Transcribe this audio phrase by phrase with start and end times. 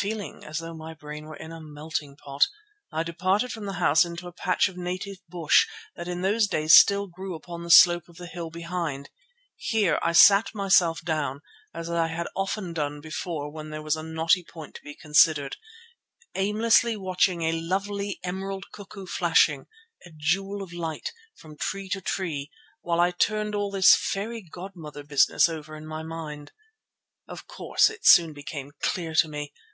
[0.00, 2.46] Feeling as though my brain were in a melting pot,
[2.90, 6.74] I departed from the house into a patch of native bush that in those days
[6.74, 9.10] still grew upon the slope of the hill behind.
[9.56, 11.42] Here I sat myself down,
[11.74, 15.58] as I had often done before when there was a knotty point to be considered,
[16.34, 19.66] aimlessly watching a lovely emerald cuckoo flashing,
[20.06, 22.50] a jewel of light, from tree to tree,
[22.80, 26.52] while I turned all this fairy godmother business over in my mind.
[27.28, 29.52] Of course it soon became clear to me.